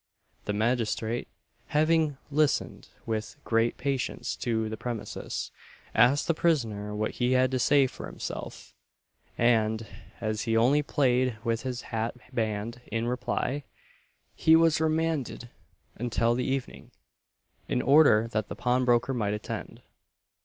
[0.45, 1.27] The magistrate,
[1.67, 5.51] having listened with great patience to the premises,
[5.93, 8.73] asked the prisoner what he had to say for himself;
[9.37, 9.85] and,
[10.19, 13.63] as he only played with his hat band in reply,
[14.33, 15.51] he was remanded
[15.93, 16.89] until the evening,
[17.67, 19.83] in order that the pawnbroker might attend.